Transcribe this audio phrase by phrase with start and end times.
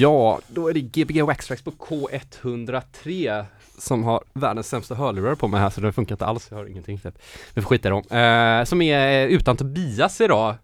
[0.00, 3.44] Ja, då är det Gbg Waxtrax på K103
[3.78, 6.70] som har världens sämsta hörlurar på mig här så det funkar inte alls, jag hör
[6.70, 7.18] ingenting typ.
[7.54, 8.18] Vi får skita i dem.
[8.18, 10.54] Eh, som är utan Tobias idag.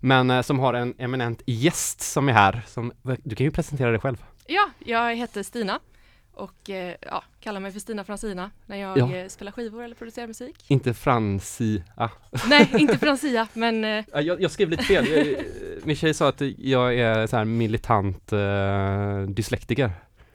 [0.00, 2.62] Men eh, som har en eminent gäst som är här.
[2.66, 4.24] Som, du kan ju presentera dig själv.
[4.46, 5.80] Ja, jag heter Stina
[6.34, 9.14] och eh, ja, kallar mig för Stina Fransina när jag Ja.
[9.16, 10.64] eh, spelar skivor eller producerar musik.
[10.68, 12.08] Inte Franci, ah.
[12.48, 15.36] Nej, inte Francia, men eh, Ja, Jag, jag skrev lite fel.
[15.84, 19.90] Min tjej sa att jag är så här militant eh, dyslektiker.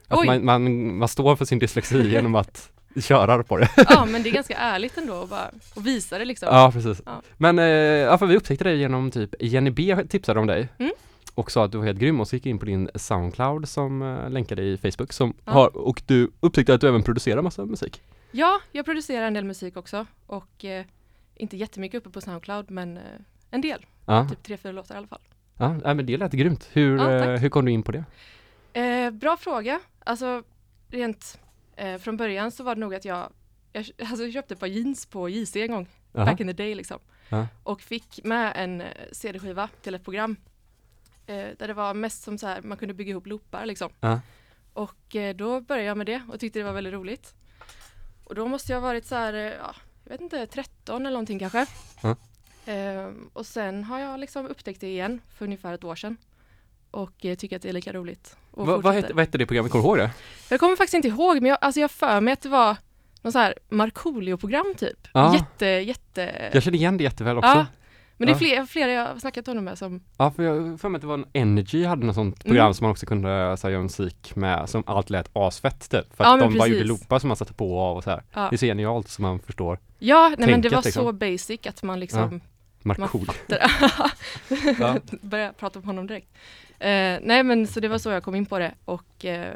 [0.08, 2.72] Att man, man, man står för sin dyslexi genom att
[3.02, 3.70] köra på det.
[3.90, 6.48] ja, men det är ganska ärligt ändå att bara och visa det liksom.
[6.52, 7.02] Ja, precis.
[7.06, 7.22] Ja.
[7.38, 10.68] Men, ja, för vi upptäckte dig genom typ Jenny B tipsade om dig.
[10.80, 10.92] Mm.
[11.40, 14.02] Och sa att du var helt grym och så gick in på din Soundcloud som
[14.02, 15.52] uh, länkade i Facebook som Ja.
[15.52, 18.02] har, och du upptäckte att du även producerar massa musik.
[18.32, 20.86] Ja, jag producerar en del musik också och eh,
[21.36, 23.04] inte jättemycket uppe på Soundcloud, men eh,
[23.52, 23.86] en del.
[24.06, 25.22] Ja, Typ tre, fyra låtar i alla fall.
[25.58, 26.70] ja nej, men det lät grymt.
[26.74, 28.04] Hur, Ja, eh, hur kom du in på det?
[28.74, 29.80] Eh, bra fråga.
[30.06, 30.44] Alltså
[30.88, 31.40] rent
[31.76, 33.30] eh, från början så var det nog att jag,
[33.74, 36.26] jag alltså, jag köpte ett par jeans på JC en gång, Jaha.
[36.26, 37.00] back in the day liksom.
[37.64, 40.36] Och fick med en eh, CD-skiva till ett program.
[41.30, 43.90] Eh, där det var mest som så här, man kunde bygga ihop loopar liksom.
[44.00, 44.20] Ja.
[44.74, 47.34] Och eh, då började jag med det och tyckte det var väldigt roligt.
[48.24, 51.14] Och då måste jag ha varit så här, eh, ja, jag vet inte, 13 eller
[51.14, 51.66] någonting kanske.
[52.02, 52.16] Ja.
[52.66, 56.18] Ehm, och sen har jag liksom upptäckt det igen för ungefär ett år sedan.
[56.92, 58.38] Och eh, tycker att det är lika roligt.
[58.52, 59.72] Va, vad, hette, vad hette det programmet?
[59.72, 60.12] Kommer du ihåg det?
[60.50, 62.78] Jag kommer faktiskt inte ihåg, men jag, alltså jag för mig att det var
[63.22, 65.08] någon så här Markoolio-program typ.
[65.14, 65.34] Ja.
[65.34, 66.50] Jätte, jätte...
[66.54, 67.50] Jag känner igen det jätteväl också.
[67.50, 67.66] ja.
[68.20, 70.02] Men det är fler, flera jag har snackat honom med som...
[70.18, 72.74] Ja, för jag för mig att det var en Energy hade något sånt program Mm.
[72.74, 76.16] som man också kunde så här, göra musik med, som allt lät asfett typ.
[76.16, 77.02] För Ja, att de bara gjorde precis.
[77.02, 78.24] loopar som man satte på och av och så här.
[78.34, 79.80] Ja, Det är så genialt som man förstår.
[80.00, 81.04] ja nej, men det tänket, var liksom.
[81.06, 82.42] så basic att man liksom...
[82.84, 83.32] Markoolio.
[84.80, 84.98] Ja.
[85.22, 86.28] Börja prata om honom direkt.
[86.80, 89.54] Eh, nej men så det var så jag kom in på det och eh,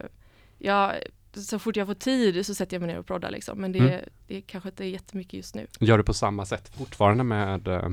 [0.57, 0.91] jag,
[1.33, 3.57] så fort jag får tid så sätter jag mig ner och proddar liksom.
[3.61, 3.99] Men det, Mm.
[4.27, 5.67] det kanske inte är jättemycket just nu.
[5.79, 7.89] Gör du på samma sätt fortfarande med eh,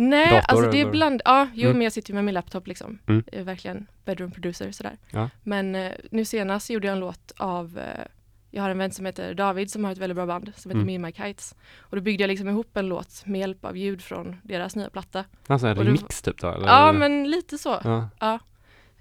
[0.00, 1.78] Nej, Dator alltså det är bland, ja, jo Mm.
[1.78, 2.98] men jag sitter ju med min laptop liksom.
[3.06, 3.24] Mm.
[3.32, 4.96] Jag är verkligen bedroom producer sådär.
[5.10, 5.30] Ja.
[5.42, 8.04] Men eh, nu senast gjorde jag en låt av, eh,
[8.50, 10.82] jag har en vän som heter David som har ett väldigt bra band som heter
[10.82, 11.02] Mm.
[11.02, 11.54] Me My Kites.
[11.78, 14.90] Och då byggde jag liksom ihop en låt med hjälp av ljud från deras nya
[14.90, 15.24] platta.
[15.46, 16.48] alltså en remix typ då?
[16.48, 16.66] Eller?
[16.68, 17.80] Ja men lite så.
[17.84, 18.08] Ja.
[18.20, 18.38] Ja.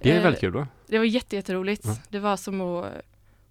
[0.02, 0.68] Det är Eh, väldigt kul då.
[0.88, 1.86] Det var jätte, jätteroligt.
[1.86, 1.96] Ja.
[2.09, 2.86] Det var som att,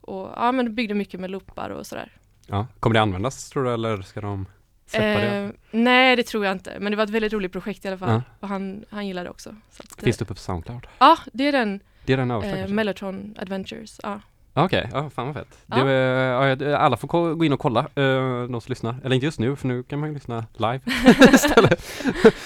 [0.00, 2.12] och, ja men byggde mycket med loopar och sådär.
[2.46, 2.66] Ja.
[2.80, 4.46] Kommer det användas tror du eller ska de?
[4.92, 7.98] Eh, nej det tror jag inte, men det var ett väldigt roligt projekt i alla
[7.98, 8.10] fall.
[8.10, 8.22] Ja.
[8.40, 9.54] Och han, han gillade det också.
[9.70, 10.86] Så att, Finns det uppe på Soundcloud?
[10.98, 12.68] Ja, det är den Det är den översta eh?
[12.68, 14.00] Mellotron Adventures.
[14.02, 14.20] Ja.
[14.64, 15.58] Okej, ja fan vad fett.
[15.66, 15.84] Ja.
[15.84, 18.96] Det, ja, alla får gå in och kolla, uh, de som lyssnar.
[19.04, 20.80] Eller inte just nu, för nu kan man ju lyssna live
[21.34, 21.84] istället.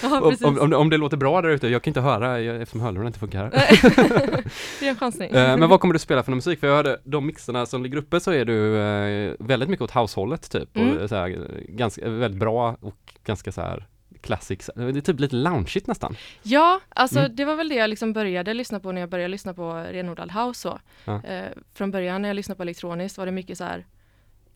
[0.03, 2.81] ja, om, om, om, det- låter bra där ute, jag kan inte höra jag, eftersom
[2.81, 3.49] hörlurarna inte funkar
[4.79, 5.31] det är en chansning.
[5.31, 6.59] Eh, men vad kommer du spela för musik?
[6.59, 9.91] För jag hörde de mixarna som ligger uppe så är du eh, väldigt mycket åt
[9.91, 10.77] househållet typ.
[10.77, 10.97] Mm.
[10.97, 12.95] Och så här, ganska, väldigt bra och
[13.25, 13.87] ganska så här
[14.23, 14.69] classic.
[14.75, 16.15] Det är typ lite loungeigt nästan.
[16.43, 17.35] Ja, alltså Mm.
[17.35, 20.31] det var väl det jag liksom började lyssna på när jag började lyssna på renodlad
[20.31, 20.59] house.
[20.61, 20.79] Så.
[21.05, 21.23] Ja.
[21.23, 23.85] Eh, från början när jag lyssnade på elektroniskt var det mycket så här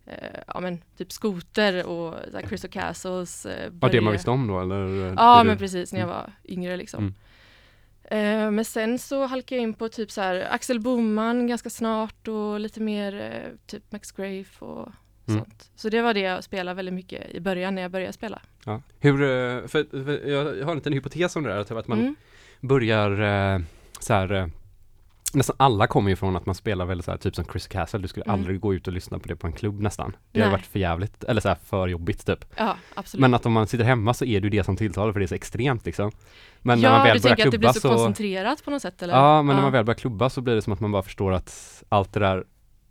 [0.05, 3.45] eh, ja men typ skoter och så här Crystal Castles.
[3.45, 5.13] Eh, Var det man visste om då eller?
[5.17, 7.13] Ja det men precis när jag var yngre liksom.
[8.03, 12.27] Eh, men sen så halkade jag in på typ så här Axel Boman ganska snart
[12.27, 14.89] och lite mer eh, typ Max Grafe och
[15.27, 15.45] Mm.
[15.75, 18.41] Så det var det jag spelade väldigt mycket i början när jag började spela.
[18.65, 18.81] Ja.
[18.99, 21.99] Hur, eh, för, för jag har en liten hypotes om det där, typ att man
[21.99, 22.15] Mm.
[22.59, 23.11] börjar
[23.55, 23.61] eh,
[23.99, 24.47] så här eh,
[25.33, 27.99] Nästan alla kommer ju från att man spelar väldigt så här, typ som Chris Castle,
[27.99, 28.33] du skulle Mm.
[28.33, 30.15] aldrig gå ut och lyssna på det på en klubb nästan.
[30.31, 30.57] Det har Nej.
[30.57, 32.45] varit för jävligt, eller så här för jobbigt typ.
[32.55, 33.21] Ja, absolut.
[33.21, 35.25] Men att om man sitter hemma så är det ju det som tilltalar för det
[35.25, 36.11] är så extremt liksom.
[36.61, 38.65] Men ja, när man väl du börjar tänker att det blir klubba så, så, koncentrerat
[38.65, 39.13] på något sätt eller?
[39.13, 41.33] Ja, men när man väl börjar klubba så blir det som att man bara förstår
[41.33, 42.43] att allt det där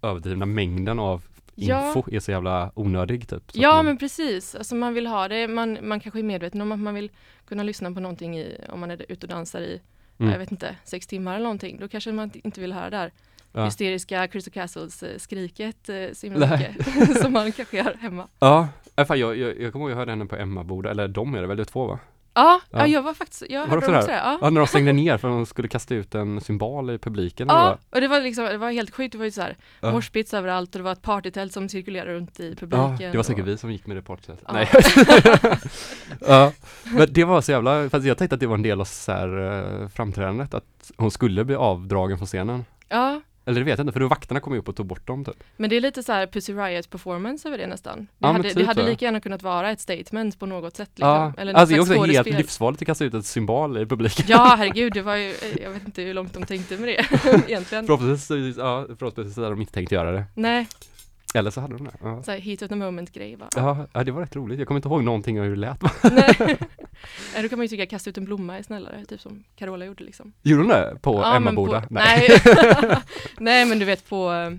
[0.03, 1.23] överdrivna mängden av
[1.65, 1.87] Ja.
[1.89, 3.43] info är så jävla onödig typ.
[3.55, 6.73] Ja man, men precis, alltså man vill ha det, man, man kanske är medveten om
[6.73, 7.11] att man vill
[7.49, 9.81] kunna lyssna på någonting i, om man är ute och dansar i,
[10.19, 10.33] Mm.
[10.33, 13.13] jag vet inte, sex timmar eller någonting, då kanske man inte vill höra där
[13.53, 13.65] Ja.
[13.65, 18.29] hysteriska Crystal Castles eh, skriket eh, så himla mycket som man kanske gör hemma.
[18.39, 18.69] Ja,
[19.09, 21.47] fan, jag, jag, jag kommer ihåg jag hörde henne på Emmaboda, eller de är det
[21.47, 21.99] väl, det är två va?
[22.37, 22.79] Ja, Ja.
[22.79, 22.87] ja.
[22.87, 24.13] jag var faktiskt, jag Var hörde också det.
[24.17, 24.39] Ja.
[24.41, 27.51] Ja, när de stängde ner för de skulle kasta ut en symbol i publiken.
[27.51, 27.79] eller Ja, vad?
[27.91, 29.93] och det var liksom, det var helt sjukt, det var ju så här Ja.
[29.93, 32.97] moshpits överallt och det var ett partytält som cirkulerade runt i publiken.
[33.01, 34.39] Ja, det var säkert och, vi som gick med det partyt.
[34.47, 34.53] Ja.
[34.53, 34.69] Nej.
[36.27, 36.53] ja,
[36.85, 39.13] men det var så jävla, fast jag tänkte att det var en del av så
[39.13, 42.65] här, eh, framträdandet, att hon skulle bli avdragen från scenen.
[42.89, 45.07] Ja, Eller det vet jag inte, för då vakterna kom ju upp och tog bort
[45.07, 45.45] dem typ.
[45.57, 47.99] Men det är lite så här Pussy Riot performance över det nästan.
[47.99, 50.91] Det Ja, hade, typ det hade lika gärna kunnat vara ett statement på något sätt.
[50.95, 51.09] Liksom.
[51.09, 54.25] Ja, Eller alltså det är också helt livsfarligt att kasta ut ett symbol i publiken.
[54.29, 57.07] Ja, herregud, det var ju, jag vet inte hur långt de tänkte med det
[57.49, 57.87] egentligen.
[57.87, 60.25] Förhoppningsvis, ja, förhoppningsvis hade de inte tänkt göra det.
[60.35, 60.67] Nej,
[61.35, 61.91] Eller så hade de det.
[62.03, 62.23] Ja.
[62.23, 63.49] så här heat of the moment grej bara.
[63.57, 64.59] Ja, ja, det var rätt roligt.
[64.59, 65.83] Jag kommer inte ihåg någonting av hur det lät.
[66.13, 66.57] Nej.
[67.43, 69.85] Då kan man ju tycka att kasta ut en blomma är snällare, typ som Carola
[69.85, 70.33] gjorde liksom.
[70.43, 70.99] Gjorde de det?
[71.03, 71.81] På Ja, Emmaboda?
[71.81, 72.29] på- Nej.
[73.39, 74.51] Nej, men du vet på, eh,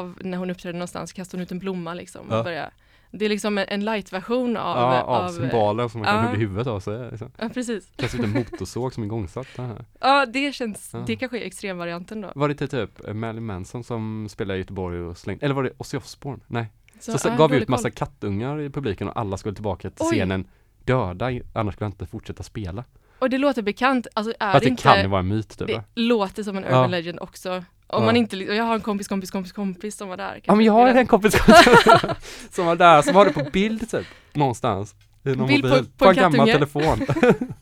[0.00, 2.28] av, när hon uppträdde någonstans kastade hon ut en blomma liksom.
[2.30, 2.42] Och Ja.
[2.42, 2.70] började,
[3.12, 6.22] det är liksom en, light-version av, ja, av, av symboler som man kan ja.
[6.22, 7.10] hugga huvudet av sig.
[7.10, 7.30] Liksom.
[7.38, 7.88] Ja, precis.
[7.98, 9.46] Ut en motorsåg som igångsatt.
[9.56, 9.84] det här.
[10.00, 11.04] Ja, det känns, Ja.
[11.06, 12.32] det kanske är extremvarianten då.
[12.34, 15.96] Var det typ Marilyn Manson som spelade i Göteborg och slängde, eller var det Ozzy
[15.96, 16.42] Osbourne?
[16.46, 16.66] Nej.
[17.00, 17.96] Så, så gav vi ut massa koll.
[17.96, 20.16] kattungar i publiken och alla skulle tillbaka till Oj.
[20.16, 20.48] scenen
[20.84, 22.84] döda, annars skulle jag inte fortsätta spela.
[23.18, 25.58] Och det låter bekant, alltså är Fast det det inte, kan ju vara en myt
[25.58, 25.68] typ.
[25.68, 27.64] det låter som en urban legend också.
[27.92, 28.06] Om Ja.
[28.06, 30.24] man inte, jag har en kompis, kompis, kompis, kompis som var där.
[30.34, 31.32] Ja kanske men jag har en kompis
[32.50, 34.94] som var där, som har det på bild typ, någonstans.
[35.24, 36.98] I någon Bild på- mobil, på på en en gammal telefon.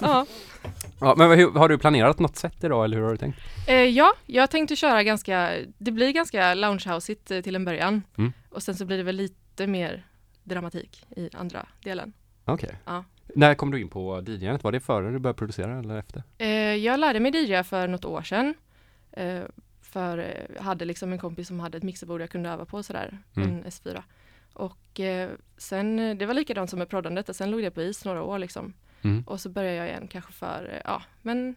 [0.00, 0.26] Ja.
[1.00, 3.38] ja men hur, har du planerat något sätt idag eller hur har du tänkt?
[3.68, 8.02] Eh, ja, jag tänkte köra ganska, det blir ganska loungehousigt eh, till en början.
[8.18, 8.32] Mm.
[8.50, 10.06] Och sen så blir det väl lite mer
[10.44, 12.12] dramatik i andra delen.
[12.44, 12.70] Okej.
[12.84, 13.04] Ja.
[13.34, 14.64] När kom du in på DJandet?
[14.64, 16.22] Var det före du började producera eller efter?
[16.38, 18.54] Eh, jag lärde mig DJa för något år sedan.
[19.18, 19.42] Eh,
[19.82, 22.82] för eh, jag hade liksom en kompis som hade ett mixerbord jag kunde öva på
[22.82, 23.48] sådär, Mm.
[23.48, 24.02] en S4.
[24.52, 28.04] Och eh, sen, eh, det var likadant som med proddandet, sen låg det på is
[28.04, 28.72] några år liksom.
[29.02, 29.22] Mm.
[29.26, 31.54] Och så började jag igen kanske för, eh, ja, men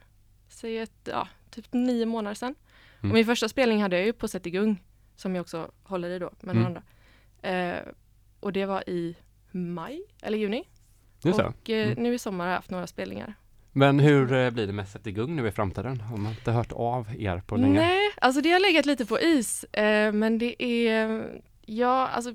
[0.49, 2.55] säg ett, ja, typ nio månader sedan.
[2.99, 3.11] Mm.
[3.11, 4.83] Och min första spelning hade jag ju på igång,
[5.15, 6.65] som jag också håller i då med Mm.
[6.67, 6.83] andra.
[7.41, 7.83] Eh,
[8.39, 9.15] och det var i
[9.51, 10.63] maj, eller juni.
[11.23, 12.03] Just och eh, Mm.
[12.03, 13.33] nu i sommar har jag haft några spelningar.
[13.73, 16.01] Men hur eh, blir det med Sätt igång nu i framtiden?
[16.01, 17.79] Har man inte hört av er på länge?
[17.79, 21.23] Nej, alltså det har legat lite på is, eh, men det är,
[21.65, 22.33] ja, alltså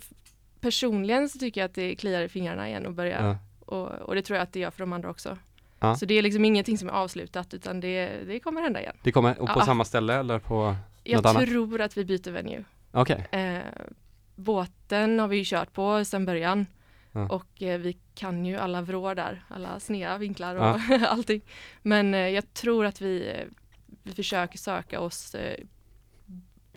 [0.60, 3.36] personligen så tycker jag att det kliar i fingrarna igen och börja, Ja.
[3.66, 5.38] och, och det tror jag att det gör för de andra också.
[5.80, 5.94] Ja.
[5.96, 8.96] Så det är liksom ingenting som är avslutat utan det, det kommer hända igen.
[9.02, 9.64] Det kommer, och på Ja.
[9.64, 11.48] samma ställe eller på, Jag Något annat?
[11.48, 12.64] tror att vi byter venue.
[12.92, 13.26] okej.
[13.32, 13.58] Eh,
[14.34, 16.66] båten har vi ju kört på sedan början
[17.16, 17.28] Ja.
[17.28, 21.40] och eh, vi kan ju alla vrår där, alla sneda vinklar och allting.
[21.82, 23.44] Men eh, jag tror att vi, eh,
[24.02, 25.36] vi försöker söka oss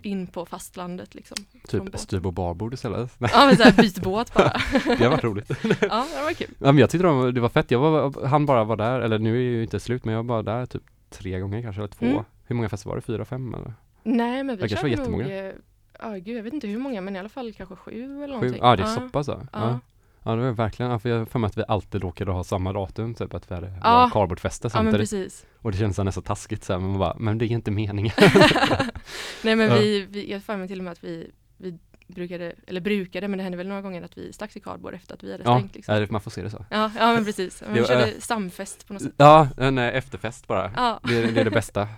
[0.02, 1.38] in på fastlandet liksom.
[1.68, 3.12] Typ styrbord barbord istället.
[3.20, 4.54] Ja men såhär byt båt bara.
[4.98, 5.50] det har varit roligt.
[5.82, 6.48] ja det var kul.
[6.60, 9.20] Ja men jag tyckte de, det var fett, jag var, han bara var där, eller
[9.20, 11.88] nu är ju inte slut men jag var bara där typ tre gånger kanske, eller
[11.90, 12.06] två.
[12.06, 12.24] Mm.
[12.44, 13.02] Hur många fester var det?
[13.02, 13.74] Fyra, fem eller?
[14.04, 15.54] Nej men vi Det kanske var körde nog,
[16.00, 18.28] ja gud jag vet inte hur många men i alla fall kanske sju eller Sju?
[18.34, 18.60] någonting.
[18.64, 19.42] Ja det är så pass ja.
[19.54, 19.80] Ja.
[20.30, 20.36] Ja.
[20.36, 22.74] Det var verkligen, ja, för jag har för mig att vi alltid råkade ha samma
[22.74, 24.10] datum, typ att vi hade Ja.
[24.14, 25.12] cardboardfester Ja men samtidigt.
[25.12, 25.46] precis.
[25.62, 27.72] och det känns så nästan taskigt så här, men man bara, men det är inte
[27.72, 28.14] meningen.
[29.44, 31.78] Nej men vi, vi, jag får mig till och med att vi, vi
[32.08, 35.14] brukade, eller brukade, men det hände väl några gånger att vi stack till cardboard efter
[35.14, 35.94] att vi hade stängt liksom.
[35.94, 36.66] ja, det- man får se det så.
[36.70, 37.64] Ja, ja men precis.
[37.74, 39.14] Vi körde stamfest på något sätt.
[39.18, 40.72] Ja, en eh, efterfest bara.
[40.76, 41.00] Ja.
[41.04, 41.88] Det, är- det är det bästa.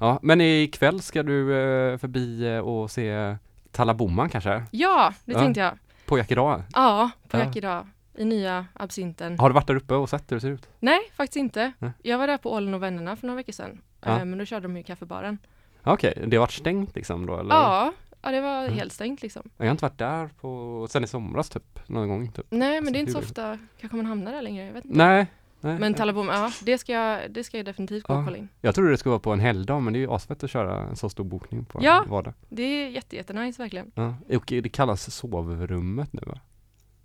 [0.00, 3.36] Ja, men ikväll ska du eh, förbi eh, och se
[3.72, 4.62] Talla Bomman kanske?
[4.70, 5.38] ja, det Ja.
[5.38, 5.78] tänkte jag.
[6.08, 6.62] På Jack idag.
[6.74, 7.44] Ja, på Ja.
[7.44, 7.86] Jack idag.
[8.14, 9.38] I nya absinten.
[9.38, 10.68] Har du varit där uppe och sett hur det ser ut?
[10.80, 11.72] Nej, faktiskt inte.
[11.78, 11.90] Nej.
[12.02, 13.80] Jag var där på Ålen och vännerna för några veckor sedan.
[14.04, 14.18] Ja.
[14.18, 15.38] Eh, Men då körde de ju kaffebaren.
[15.84, 17.54] Okej, det har varit stängt liksom då eller?
[17.54, 18.74] Ja, ja, det var Mm.
[18.74, 19.42] helt stängt liksom.
[19.56, 22.46] Jag har inte varit där på, sen i somras typ, någon gång typ.
[22.50, 24.66] Nej, men det är inte så ofta kanske man hamnar där längre.
[24.66, 24.96] Jag vet inte.
[24.98, 25.26] Nej.
[25.60, 25.78] Nej.
[25.78, 28.24] Men Tallabom, ja, det ska, jag, det ska jag definitivt gå och Ja.
[28.24, 28.48] kolla in.
[28.60, 30.82] Jag trodde det skulle vara på en helgdag men det är ju asfett att köra
[30.82, 32.02] en så stor bokning på Ja.
[32.04, 32.34] en vardag.
[32.48, 33.90] Det är jätte, jättenice verkligen.
[33.94, 34.14] Ja.
[34.36, 36.38] Och det kallas sovrummet nu va?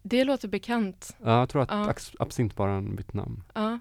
[0.04, 1.16] Det låter bekant.
[1.24, 1.88] Ja, jag tror att Ja.
[1.88, 1.94] ja.
[2.20, 3.44] absintbaren bytt namn.
[3.54, 3.80] Ja,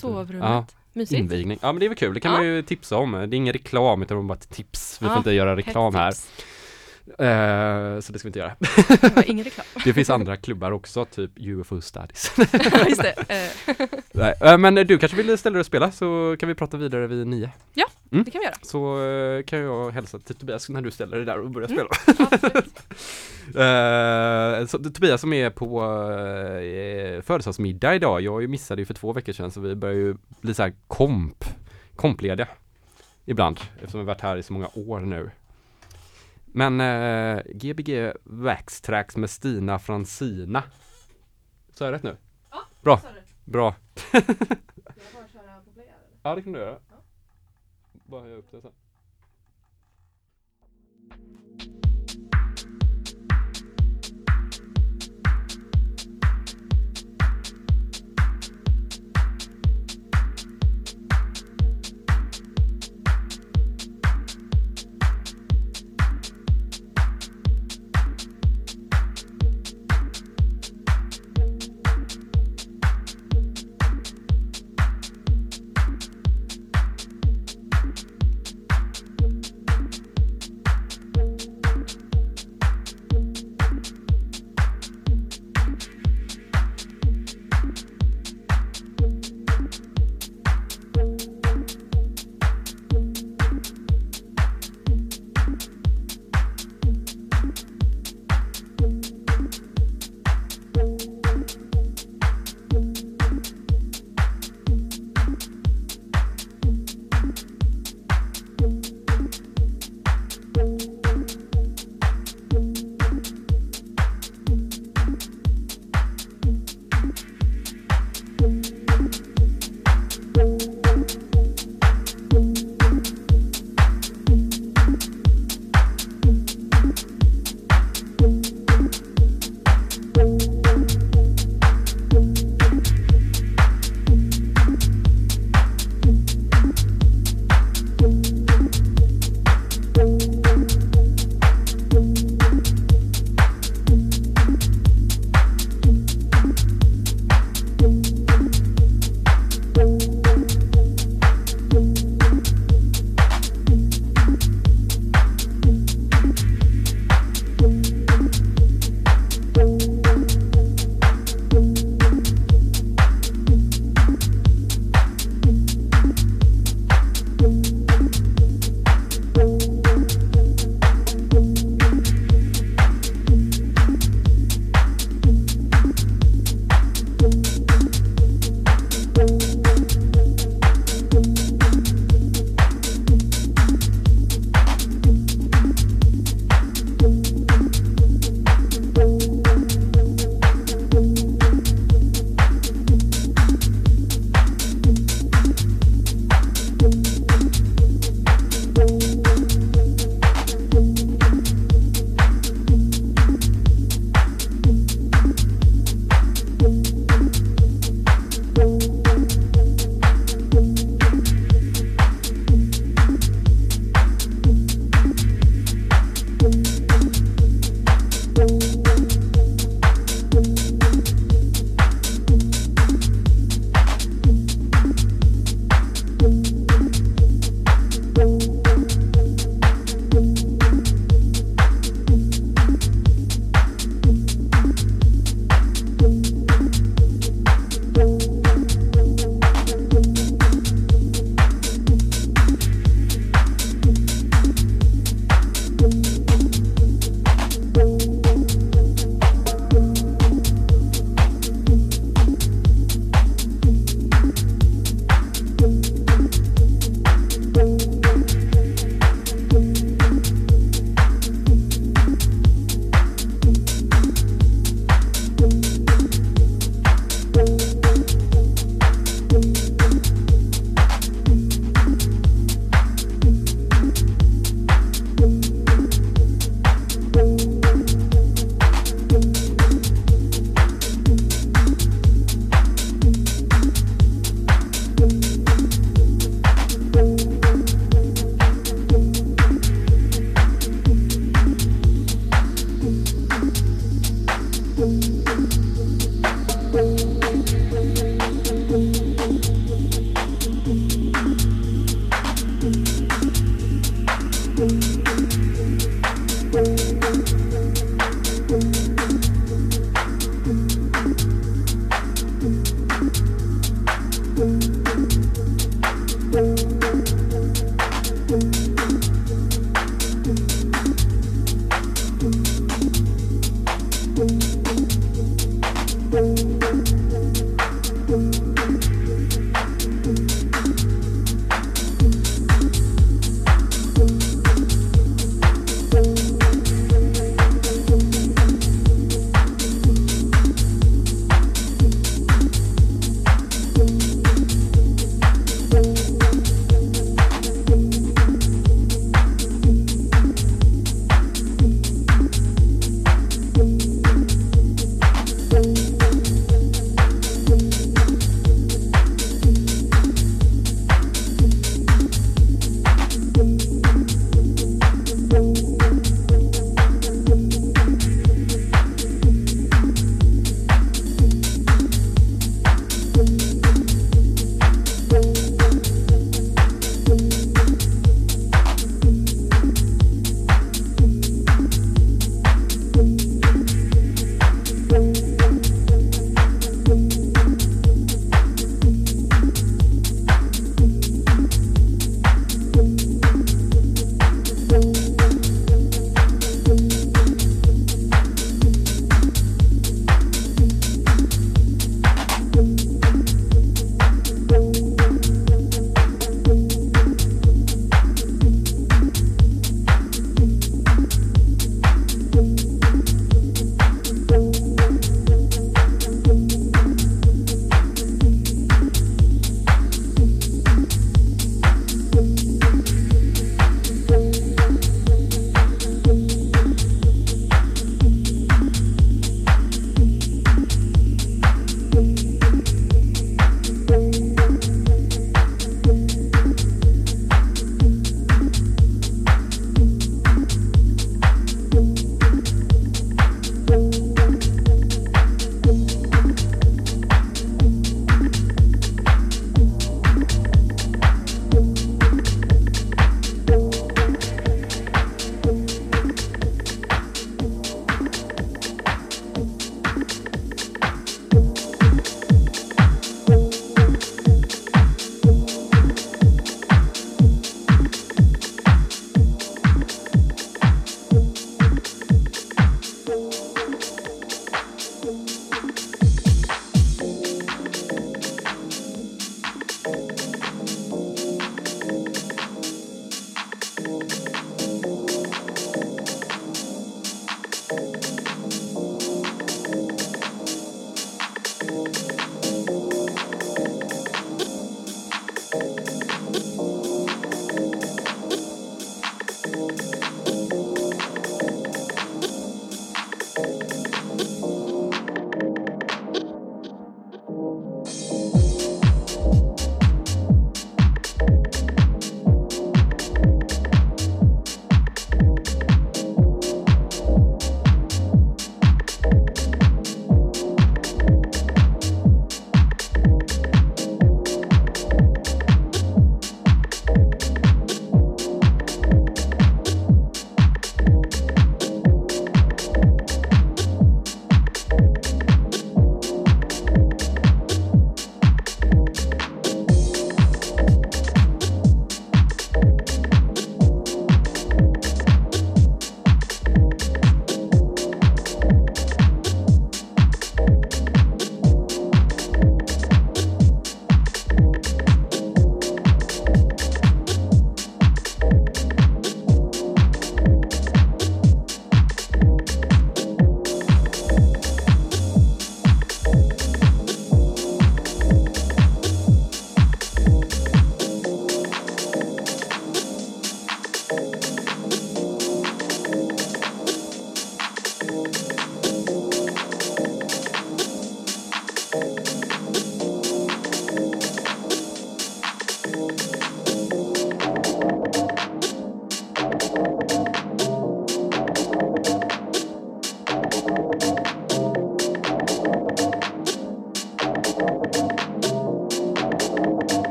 [0.00, 0.48] sovrummet.
[0.48, 1.18] Ja, Mysigt.
[1.20, 1.58] invigning.
[1.62, 2.38] Ja men det är väl kul, det kan Ja.
[2.38, 3.12] man ju tipsa om.
[3.12, 5.02] Det är ingen reklam utan bara ett tips.
[5.02, 6.10] Vi Ja, får inte göra reklam här.
[6.12, 6.30] tips.
[7.18, 8.56] Eh, så det ska vi inte göra.
[9.14, 9.66] Det ingen reklam.
[9.84, 12.32] Det finns andra klubbar också, typ UFO Studies.
[12.36, 13.14] Ja, Just det.
[13.28, 16.76] Eh, Nej, eh, men du kanske vill ställa dig och spela så kan vi prata
[16.76, 17.50] vidare vid nio.
[18.10, 18.54] Det kan vi göra.
[18.62, 21.86] Så eh, kan jag hälsa till Tobias när du ställer dig där och börjar Mm.
[21.90, 22.62] spela.
[23.54, 29.32] Eh, så Tobias som är på uh, födelsedagsmiddag idag, jag missade ju för två veckor
[29.32, 31.44] sedan så vi börjar ju bli så här komp,
[31.96, 32.48] komplediga
[33.24, 35.30] ibland eftersom vi varit här i så många år nu.
[36.56, 40.62] Men eh, Gbg Waxtrax med Stina Francina.
[41.72, 42.16] Så är det rätt nu?
[42.50, 43.08] Ja, Bra, sa
[43.44, 43.74] bra.
[44.12, 46.18] Jag bara köra på play, eller?
[46.22, 46.78] Ja det kan du göra.
[47.92, 48.70] Bara höja upp det sen.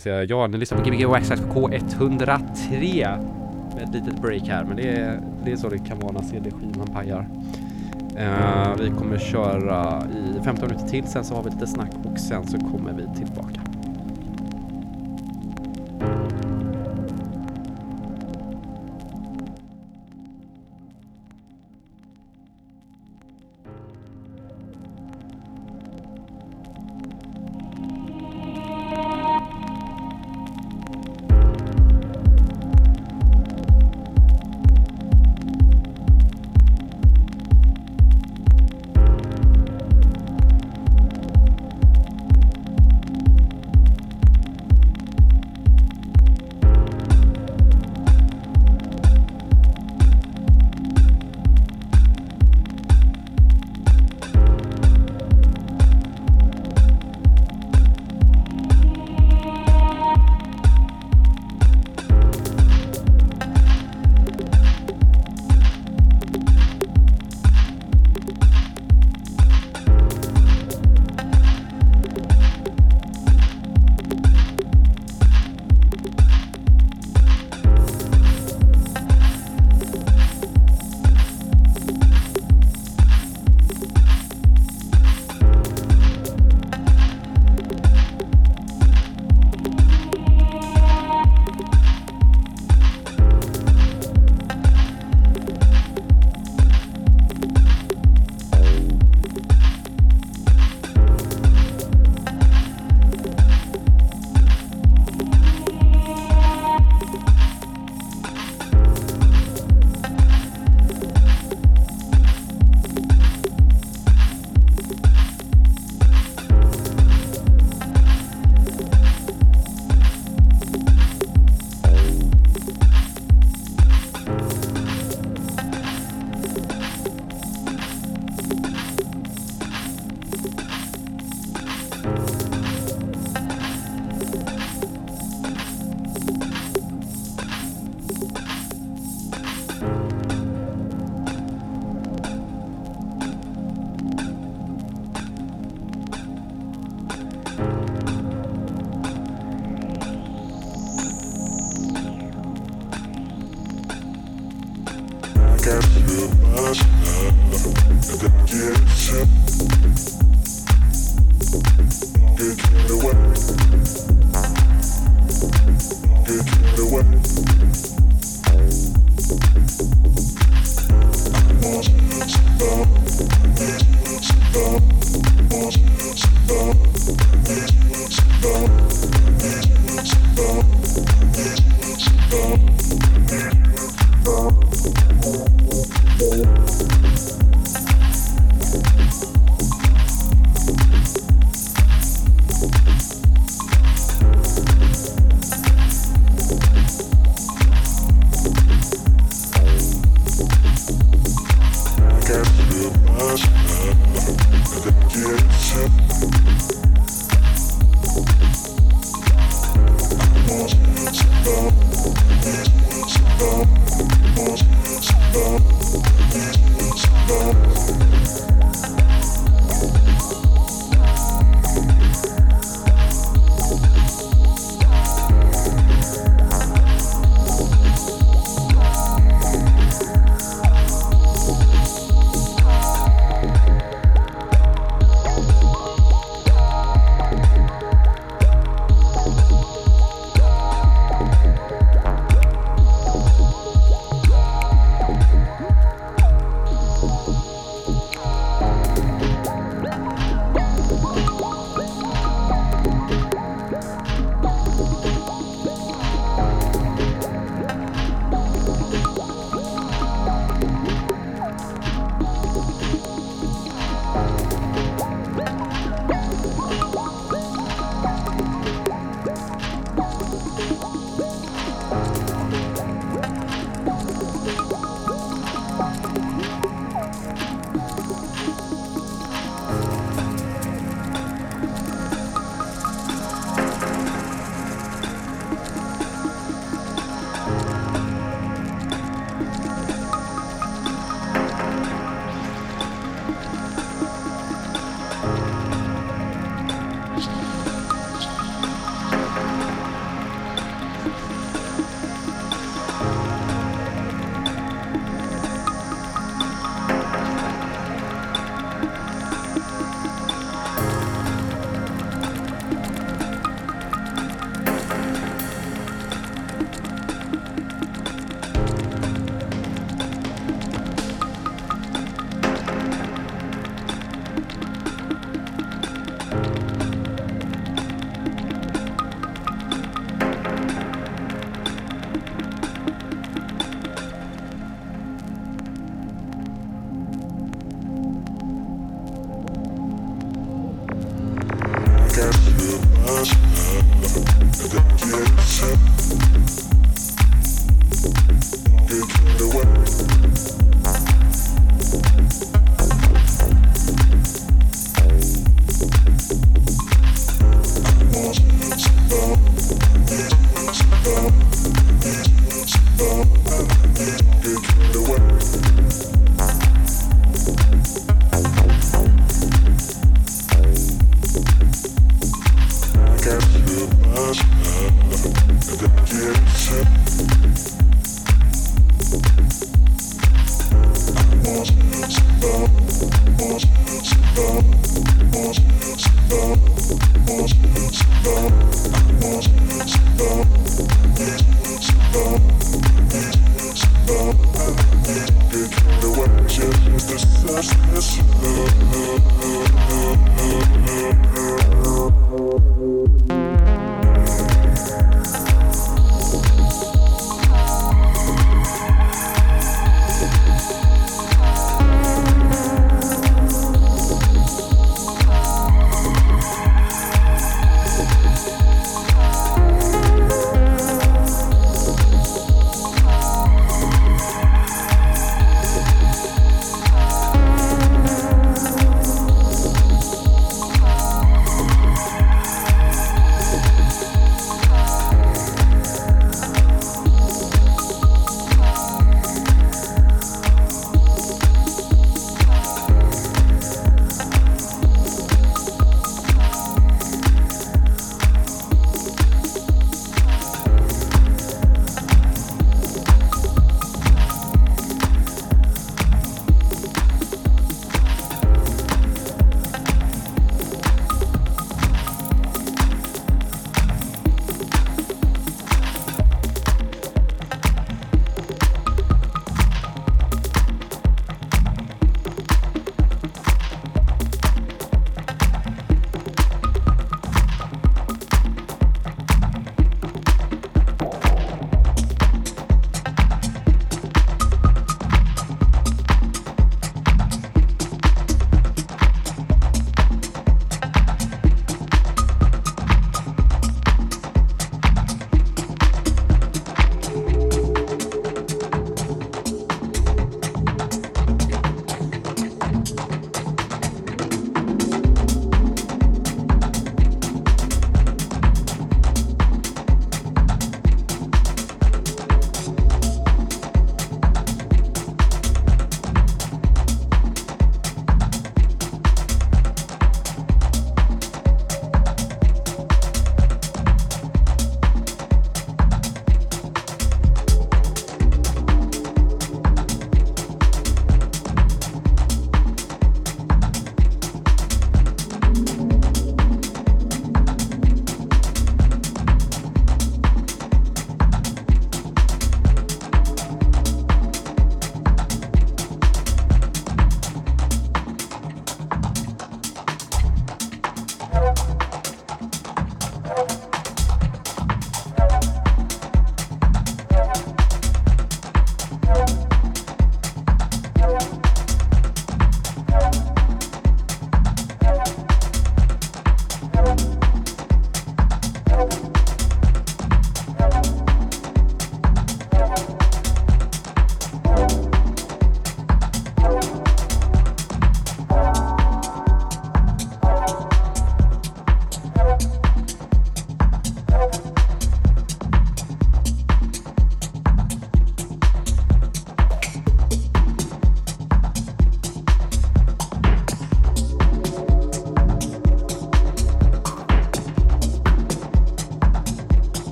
[0.00, 3.18] Ska vi ja ni lyssnar på Gbg Waxtrax på K103
[3.74, 6.22] med ett litet break här men det är, det är så det kan vara när
[6.22, 7.28] CD-skivan pajar.
[8.18, 12.18] Uh, vi kommer köra i 15 minuter till, sen så har vi lite snack och
[12.18, 13.57] sen så kommer vi tillbaka.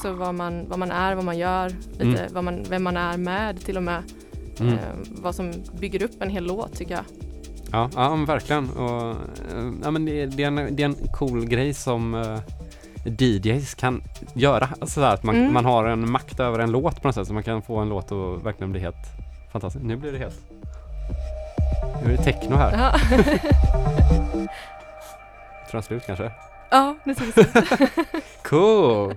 [0.00, 3.16] Också vad man, vad man är, vad man gör, lite vad man, vem man är
[3.16, 4.02] med till och med.
[4.60, 4.72] Mm.
[4.72, 4.78] Eh,
[5.08, 7.04] vad som bygger upp en hel låt tycker jag.
[7.72, 8.70] Ja, ja men verkligen.
[8.70, 12.38] Och, eh, ja, men det, det, är en, det är en cool grej som eh,
[13.18, 14.02] DJs kan
[14.34, 14.68] göra.
[14.80, 15.52] Alltså att man, Mm.
[15.52, 17.88] man har en makt över en låt på något sätt så man kan få en
[17.88, 18.96] låt att verkligen bli helt
[19.52, 19.84] fantastisk.
[19.84, 20.40] Nu blir det helt...
[22.04, 22.72] Nu är det techno här.
[22.72, 22.98] Ja,
[25.70, 26.30] Tror jag slut kanske.
[26.70, 28.14] ja nu ser det ut.
[28.42, 29.14] Cool!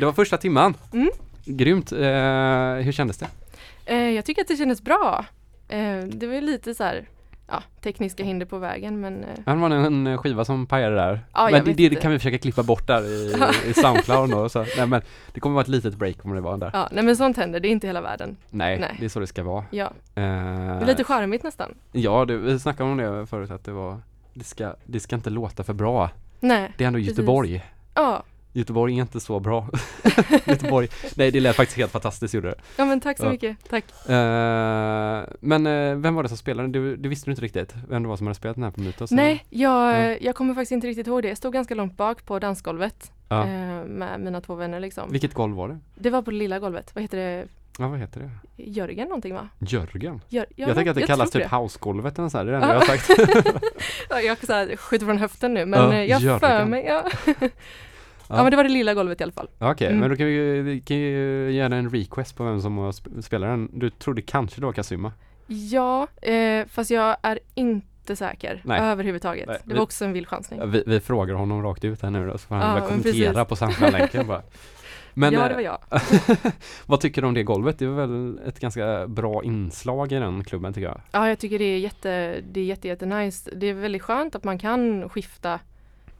[0.00, 0.74] Det var första timman.
[0.92, 1.10] Mm.
[1.44, 1.92] Grymt.
[1.92, 1.98] Eh,
[2.84, 3.26] hur kändes det?
[3.86, 5.24] Eh, jag tycker att det kändes bra.
[5.68, 7.08] Eh, det var lite så här,
[7.48, 11.20] ja, tekniska hinder på vägen men eh, Ja, Det var en skiva som pajade där.
[11.34, 13.34] Ja, men det, det kan vi försöka klippa bort där i,
[13.70, 14.58] i Soundcloud då, så.
[14.76, 16.70] Nej men det kommer vara ett litet break om det var där.
[16.72, 18.36] ja, nej men sånt händer, det är inte hela världen.
[18.50, 18.96] Nej, Nej.
[18.98, 19.64] det är så det ska vara.
[19.70, 21.74] Ja, Eh, det är lite charmigt nästan.
[21.92, 24.00] Ja, du, vi snackade om det förut att det var
[24.34, 26.10] det ska, det ska inte låta för bra.
[26.40, 27.10] Nej, Det är ändå Precis.
[27.18, 27.64] Göteborg.
[27.94, 28.22] ja,
[28.52, 29.68] Göteborg är inte så bra.
[30.46, 32.54] Göteborg, nej det lät faktiskt helt fantastiskt gjorde det.
[32.76, 33.30] ja men tack så Ja.
[33.30, 33.84] mycket, tack.
[34.08, 36.68] Eh, men eh, vem var det som spelade?
[36.68, 38.80] Du, du visste du inte riktigt vem det var som hade spelat den här på
[38.80, 39.10] Mytos?
[39.10, 40.16] Nej, jag, Ja.
[40.20, 41.28] jag kommer faktiskt inte riktigt ihåg det.
[41.28, 43.12] Jag stod ganska långt bak på dansgolvet
[43.86, 45.10] med mina två vänner liksom.
[45.12, 45.78] Vilket golv var det?
[45.94, 47.46] Det var på det lilla golvet, vad heter det?
[47.78, 48.62] Ja, vad heter det?
[48.62, 49.48] Jörgen någonting va?
[49.58, 50.20] Jörgen?
[50.28, 52.64] Jör, ja, jag tänker att det kallas typ housegolvet eller så här, det är det
[52.66, 52.74] enda Ja.
[52.74, 53.64] jag har sagt.
[54.10, 56.40] Ja, jag så här, skjuter från höften nu men Ja, jag Jörgen.
[56.40, 57.04] för mig, ja.
[58.36, 58.42] ja.
[58.42, 59.48] men det var det lilla golvet i alla fall.
[59.58, 60.00] Okej, Mm.
[60.00, 63.68] men då kan vi, vi kan ju göra en request på vem som spelar den.
[63.72, 65.12] Du trodde kanske det var Kazuma?
[65.46, 68.80] Ja, eh, fast jag är inte säker Nej.
[68.80, 69.46] överhuvudtaget.
[69.48, 70.60] Nej, det vi- var också en vild chansning.
[70.60, 73.32] Ja, Vi, vi frågar honom rakt ut här nu då, så får han Ja, kommentera
[73.32, 73.48] precis.
[73.48, 74.42] på Soundcloud-länken bara.
[75.14, 75.78] Men ja, eh, det var jag.
[76.86, 77.78] vad tycker du om det golvet?
[77.78, 81.00] Det är väl ett ganska bra inslag i den klubben tycker jag.
[81.12, 83.50] Ja, jag tycker det är jätte, det är jätte, jätte nice.
[83.56, 85.60] Det är väldigt skönt att man kan skifta,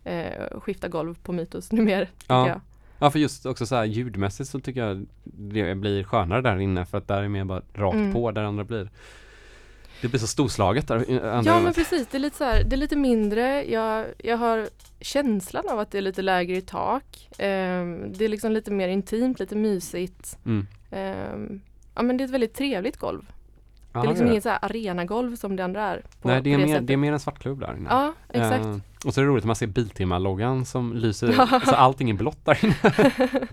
[0.05, 2.07] eh, skifta golv på Mytos numera.
[2.27, 2.49] Ja.
[2.49, 2.61] jag.
[2.99, 6.87] Ja för just också så här ljudmässigt så tycker jag det blir skönare där inne
[6.87, 8.13] för att där är mer bara rakt Mm.
[8.13, 8.91] på där andra blir
[10.01, 11.05] Det blir så storslaget där
[11.47, 12.07] Ja, men precis.
[12.11, 13.71] Det är lite så här, det är lite mindre.
[13.71, 14.69] Jag, jag har
[15.01, 17.29] känslan av att det är lite lägre i tak.
[17.39, 20.39] Ehm, det är liksom lite mer intimt, lite mysigt.
[20.47, 20.67] Mm.
[20.91, 21.61] Ehm,
[21.95, 23.33] ja, men det är ett väldigt trevligt golv.
[23.93, 26.03] Det är liksom det inget så här arenagolv som det andra är.
[26.23, 27.89] På, Nej det är, på mer, det är mer en svartklubb där inne.
[27.91, 28.65] Ja, exakt.
[28.65, 31.33] Eh, och så är det roligt att man ser Biltema-loggan som lyser,
[31.67, 32.75] så allting är blått där inne.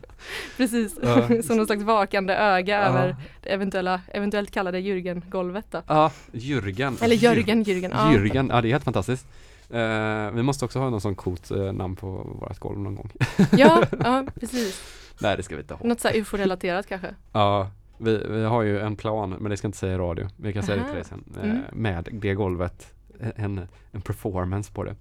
[0.58, 1.28] Precis, Ja.
[1.44, 2.82] som någon slags vakande öga Ja.
[2.86, 5.82] över det eventuella, eventuellt kallade Jürgen-golvet då.
[5.88, 7.04] Ja, Jürgen.
[7.04, 7.92] Eller Jörgen, Jürgen.
[7.94, 8.12] Ja.
[8.12, 9.28] Jürgen, ja det är helt fantastiskt.
[9.70, 12.08] Eh, vi måste också ha någon sån coolt eh, namn på
[12.42, 13.12] vårt golv någon gång.
[13.52, 14.82] Ja, ja, precis.
[15.20, 15.88] Nej det ska vi inte ha.
[15.88, 17.08] Något så här ufo-relaterat kanske.
[17.32, 20.28] Ja, vi, vi har ju en plan, men det ska inte säga i radio.
[20.38, 21.24] Vi kan säga det till dig sen.
[21.38, 21.62] Eh, Mm.
[21.72, 22.94] med det golvet,
[23.36, 24.96] en, en performance på det.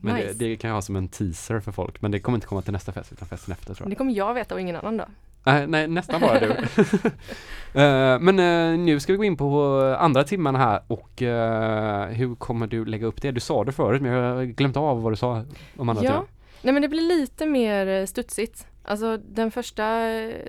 [0.00, 0.32] Men Nice.
[0.32, 2.02] det, det kan jag ha som en teaser för folk.
[2.02, 3.90] Men det kommer inte komma till nästa fest utan festen efter tror jag.
[3.90, 5.04] Det kommer jag veta och ingen annan då.
[5.46, 6.46] Nej, nej, nästan bara du.
[7.80, 12.34] Eh, men eh, nu ska vi gå in på andra timman här och eh, hur
[12.34, 13.30] kommer du lägga upp det?
[13.30, 15.44] Du sa det förut men jag har glömt av vad du sa
[15.76, 16.26] om andra Ja, timman.
[16.62, 18.66] nej men det blir lite mer eh, studsigt.
[18.84, 19.84] Alltså den första,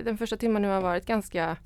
[0.04, 1.58] den första timmen nu har varit ganska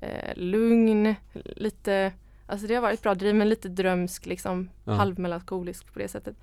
[0.00, 2.12] eh, lugn, lite,
[2.46, 4.92] alltså det har varit bra driv men lite drömsk liksom, Ja.
[4.92, 6.36] halvmelankolisk på det sättet.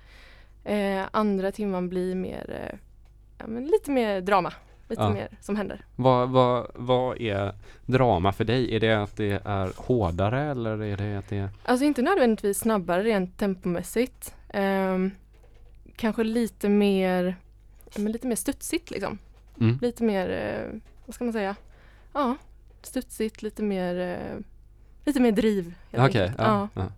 [0.64, 2.78] Eh, andra timman blir mer, eh,
[3.38, 4.52] ja, men lite mer drama,
[4.88, 5.10] lite Ja.
[5.10, 5.84] mer som händer.
[5.96, 7.54] Vad, vad, vad är
[7.86, 8.76] drama för dig?
[8.76, 11.48] Är det att det är hårdare eller är det att det är...
[11.64, 14.34] Alltså inte nödvändigtvis snabbare rent tempomässigt.
[14.48, 15.10] Ehm,
[15.96, 17.36] kanske lite mer,
[17.96, 19.18] men lite mer studsigt liksom.
[19.60, 19.78] Mm.
[19.82, 21.56] lite mer, eh, vad ska man säga?
[22.12, 22.36] Ja,
[22.86, 24.38] studsigt, lite mer, eh,
[25.04, 25.74] lite mer driv.
[25.90, 26.34] Okej, enkelt.
[26.38, 26.92] ja, ja.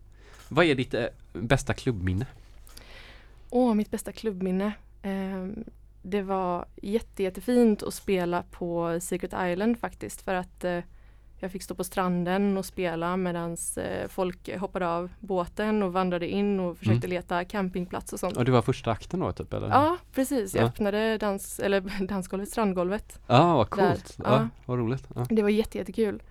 [0.49, 2.27] Vad är ditt eh, bästa klubbminne?
[3.51, 4.73] Åh, mitt bästa klubbminne.
[5.03, 5.65] Ehm,
[6.03, 10.81] det var jätte, jättefint att spela på Secret Island faktiskt för att eh,
[11.41, 16.29] jag fick stå på stranden och spela medan eh, folk hoppade av båten och vandrade
[16.29, 18.37] in och försökte leta campingplats och sånt.
[18.37, 19.69] Och det var första akten då typ eller?
[19.69, 20.55] Ja, precis.
[20.55, 20.69] Jag Ja.
[20.69, 23.21] öppnade dans, eller dansgolvet, strandgolvet.
[23.27, 24.15] Ja, vad coolt.
[24.19, 24.49] Ja, ja.
[24.67, 25.09] vad roligt.
[25.15, 25.27] Ja.
[25.31, 26.23] Det var jätte, jättekul.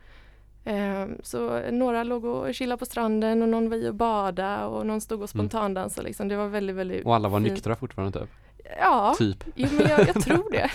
[0.67, 4.85] Ehm, så några låg och chillade på stranden och någon var i och bada och
[4.85, 6.27] någon stod och spontandansade liksom.
[6.27, 7.07] Det var väldigt, väldigt Mm.
[7.07, 7.51] Och alla var fint.
[7.51, 8.29] nyktra fortfarande typ?
[8.79, 9.43] Ja, Typ.
[9.55, 10.69] jo, men jag, jag tror det.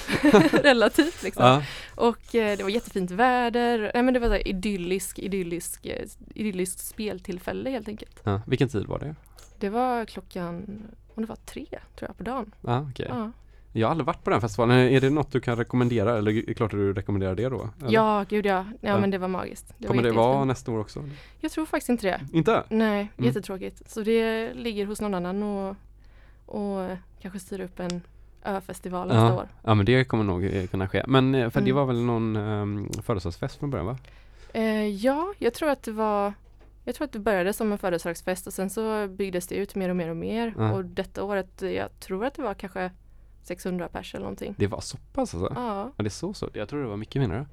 [0.62, 1.44] Relativt liksom.
[1.44, 1.62] Ja.
[1.94, 3.90] Och eh, det var jättefint väder.
[3.94, 8.20] Nej, men det var så här idyllisk, idyllisk, eh, idyllisk speltillfälle helt enkelt.
[8.24, 8.40] ja.
[8.46, 9.14] Vilken tid var det?
[9.58, 10.82] Det var klockan,
[11.14, 12.54] om det var tre tror jag på dagen.
[12.60, 13.06] Ja, okej.
[13.08, 13.30] Ja,
[13.72, 14.76] Jag har aldrig varit på den festivalen.
[14.76, 16.18] Är det något du kan rekommendera?
[16.18, 17.68] Eller är det klart att du rekommenderar det då?
[17.80, 17.92] Eller?
[17.92, 18.64] ja gud ja.
[18.80, 18.88] ja.
[18.88, 18.98] Ja.
[19.00, 19.74] men det var magiskt.
[19.78, 21.04] Det Kommer var det vara nästa år också?
[21.40, 22.20] Jag tror faktiskt inte det.
[22.38, 22.62] Inte?
[22.68, 23.26] Nej, Mm.
[23.26, 23.90] jättetråkigt.
[23.90, 25.76] Så det ligger hos någon annan och,
[26.50, 28.00] och kanske styra upp en
[28.44, 29.34] Ö-festival nästa Ja.
[29.34, 29.48] år.
[29.62, 31.04] Ja men det kommer nog eh, kunna ske.
[31.06, 31.76] Men eh, för det Mm.
[31.76, 33.96] var väl någon um, födelsedagsfest från början va?
[34.52, 36.32] Eh, ja, jag tror att det var
[36.84, 39.88] jag tror att det började som en födelsedagsfest och sen så byggdes det ut mer
[39.88, 40.54] och mer och mer.
[40.58, 40.72] Ja.
[40.72, 42.90] Och detta året, eh, jag tror att det var kanske
[43.42, 44.54] 600 pers eller någonting.
[44.58, 45.52] Det var så pass alltså?
[45.54, 46.48] Ja, Ja det är så så.
[46.52, 47.46] Jag tror det var mycket mindre.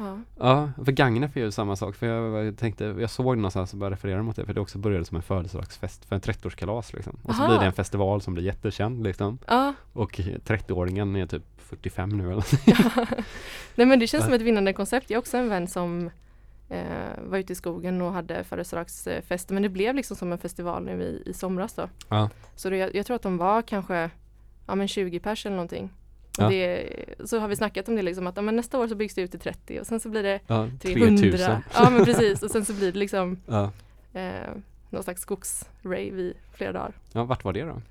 [0.00, 0.18] Ja.
[0.38, 1.94] Ja, för Gagnef är ju samma sak.
[1.96, 4.46] För jag, jag tänkte, jag såg någonstans och började referera mot det.
[4.46, 7.16] För det också började som en födelsedagsfest för en 30-årskalas liksom.
[7.22, 7.48] Och så Aha.
[7.48, 9.38] blir det en festival som blir jättekänd liksom.
[9.46, 9.74] ja.
[9.92, 12.52] Och 30-åringen är typ 45 nu eller något.
[13.74, 14.24] Nej men det känns Ja.
[14.26, 15.10] som ett vinnande koncept.
[15.10, 16.10] Jag har också en vän som
[16.68, 16.84] eh,
[17.28, 19.50] var ute i skogen och hade födelsedagsfest.
[19.50, 21.88] Men det blev liksom som en festival nu i, i somras då.
[22.08, 22.30] Ja.
[22.56, 24.10] Så det, jag, jag tror att de var kanske
[24.66, 25.90] ja, men 20 pers eller någonting.
[26.38, 26.48] Ja.
[26.48, 26.88] det,
[27.24, 29.22] så har vi snackat om det liksom att ja, men nästa år så byggs det
[29.22, 31.18] ut till 30 och sen så blir det Ja, 300.
[31.22, 31.62] 3000.
[31.74, 33.70] Ja men precis och sen så blir det liksom Ja.
[34.12, 34.30] eh,
[34.90, 36.92] någon slags skogsrave i flera dagar.
[37.12, 37.82] ja, vart var det då?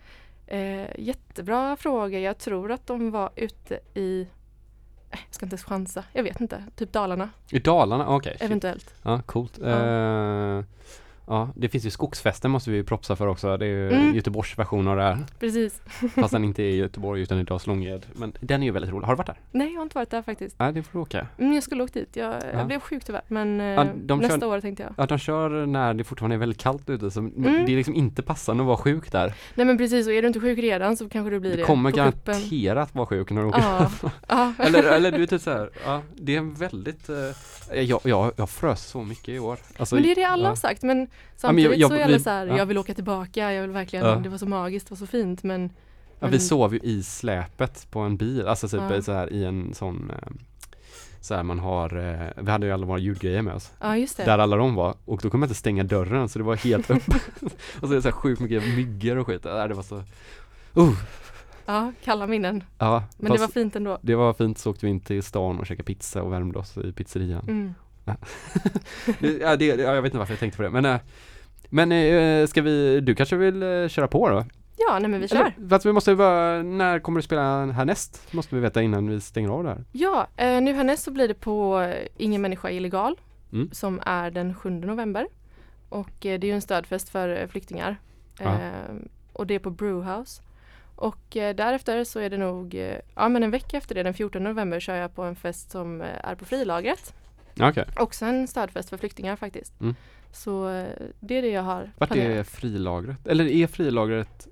[0.55, 2.19] Eh, jättebra fråga.
[2.19, 4.21] Jag tror att de var ute i
[5.11, 6.03] eh, jag ska inte ens chansa.
[6.13, 6.63] Jag vet inte.
[6.75, 8.07] Typ Dalarna I Dalarna?
[8.07, 8.31] Okej.
[8.33, 8.41] shit.
[8.41, 8.93] eventuellt.
[9.03, 9.59] Ja, coolt.
[9.63, 9.85] Ja.
[9.85, 10.63] Ja.
[11.29, 13.57] Ja, det finns ju Skogsfesten måste vi ju propsa för också.
[13.57, 14.15] Det är ju Mm.
[14.15, 15.17] Göteborgs version av det här.
[15.39, 15.81] Precis.
[16.15, 18.05] Fast den inte är i Göteborg utan i Dalslånged.
[18.13, 19.05] Men den är ju väldigt rolig.
[19.07, 19.37] Har du varit där?
[19.51, 20.55] Nej, jag har inte varit där faktiskt.
[20.59, 21.27] Nej, det får du åka.
[21.37, 22.15] Men jag skulle åkt dit.
[22.15, 22.57] Jag, Ja.
[22.57, 23.21] jag blev sjuk tyvärr.
[23.27, 24.93] Men eh, Ja, de nästa kör- år tänkte jag.
[24.97, 27.11] Ja, de kör när det fortfarande är väldigt kallt ute.
[27.11, 27.65] Så Mm.
[27.65, 29.33] Det är liksom inte passande att vara sjuk där.
[29.55, 31.57] Nej men precis, och är du inte sjuk redan så kanske du blir det.
[31.57, 32.13] Du kommer kuppen.
[32.25, 33.59] garanterat vara sjuk när du åker.
[33.61, 33.91] Ja.
[34.27, 34.53] ja.
[34.59, 38.49] eller, eller du är typ såhär, ja, det är en väldigt, eh, jag, jag, jag
[38.49, 39.59] frös så mycket i år.
[39.77, 40.83] Alltså, Men det är det alla har sagt.
[40.83, 42.57] Men samtidigt jag- så är vi- alla så här, ja.
[42.57, 45.43] jag vill åka tillbaka, jag vill verkligen, det var så magiskt, det var så fint
[45.43, 45.69] men
[46.19, 49.01] Ja, vi sov ju i släpet på en bil, alltså typ Ja.
[49.01, 50.29] så här i en sån eh,
[51.21, 54.17] så här man har, eh, vi hade ju alla våra ljudgrejer med oss Ja just
[54.17, 54.23] det.
[54.25, 56.91] Där alla de var och då kunde man inte stänga dörren så det var helt
[56.91, 57.21] öppet
[57.81, 59.95] Och så är det så här sjukt mycket myggor och skit, det var så
[60.77, 60.93] uh,
[61.65, 62.63] Ja, kalla minnen.
[62.77, 63.97] Ja, Men det var fint ändå.
[64.01, 66.77] det var fint så åkte vi in till stan och käkade pizza och värmde oss
[66.77, 67.73] i pizzerian Mm.
[69.41, 70.97] ja, det, ja, Jag vet inte varför jag tänkte på det men eh,
[71.69, 74.45] Men eh, ska vi, du kanske vill eh, köra på då?
[74.77, 75.35] Ja, nej men vi kör.
[75.37, 78.27] Eller, fast vi måste bara, när kommer du spela härnäst?
[78.33, 81.33] Måste vi veta innan vi stänger av det här Ja, nu härnäst så blir det
[81.33, 81.87] på
[82.17, 83.15] Ingen människa illegal
[83.53, 83.69] Mm.
[83.71, 85.27] som är den 7 november.
[85.89, 87.97] Och det är ju en stödfest för flyktingar.
[88.39, 88.53] Ja.
[88.53, 88.95] Eh,
[89.33, 90.41] och det är på Brewhouse.
[90.95, 92.73] Och därefter så är det nog,
[93.15, 96.01] ja men en vecka efter det, den 14 november, kör jag på en fest som
[96.01, 97.13] är på frilagret.
[97.59, 99.81] Okej, Också en stödfest för flyktingar faktiskt.
[99.81, 99.95] Mm.
[100.31, 100.85] Så eh,
[101.19, 102.47] det är det jag har vart är planerat.
[102.47, 103.27] frilagret?
[103.27, 104.47] Eller är frilagret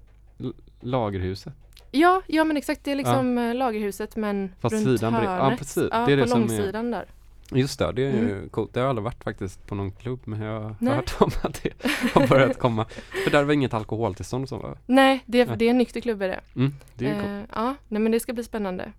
[0.79, 1.53] lagerhuset?
[1.91, 5.29] Ja, ja men exakt, det är liksom eh, lagerhuset men Fast runt sidan bredvid.
[5.31, 5.59] Ja, hörnet.
[5.59, 5.87] precis.
[5.91, 7.05] Ja, Det är på det som är- långsidan där.
[7.51, 8.49] Just det, det är ju Mm.
[8.49, 8.73] coolt.
[8.73, 10.93] Det har jag aldrig varit faktiskt på någon klubb men jag har Nej.
[10.95, 11.73] hört om att det
[12.13, 12.85] har börjat komma.
[13.23, 14.77] För där var inget alkoholtillstånd och så va?
[14.85, 15.57] Nej, det, Nej.
[15.57, 16.39] det är en nykter klubb är det.
[16.55, 17.27] Mm, det är ju coolt.
[17.27, 18.91] Eh, ja, nej men det ska bli spännande.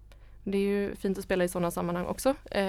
[0.50, 2.34] Det är ju fint att spela i sådana sammanhang också.
[2.50, 2.62] Eh,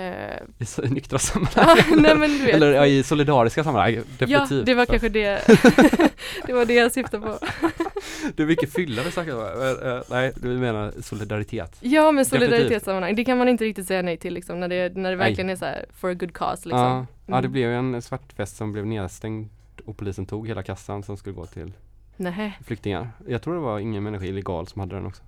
[0.58, 1.78] I så- i nyktra sammanhang.
[1.90, 2.56] ja, nej men du vet.
[2.56, 4.66] Eller ja, i solidariska sammanhang, ja, definitivt.
[4.66, 5.42] det var Så kanske det.
[6.46, 7.40] det var det jag syftade på.
[8.36, 9.42] Det är mycket fylla vi snackar om.
[9.42, 11.78] Eh, eh, Nej, du menar solidaritet.
[11.80, 13.16] Ja, men solidaritetssammanhang.
[13.16, 15.28] Det kan man inte riktigt säga nej till liksom när det, när det Nej.
[15.28, 16.80] verkligen är så här for a good cause liksom.
[16.86, 17.52] Ja, ja, det Mm.
[17.52, 19.50] blev en svartfest som blev nedstängd
[19.86, 21.74] och polisen tog hela kassan som skulle gå till
[22.18, 23.10] Nej, flyktingar.
[23.28, 25.24] Jag tror det var ingen människa illegal som hade den också.